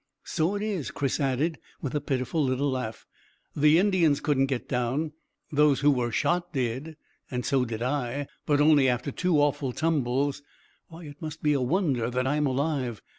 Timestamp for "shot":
6.11-6.51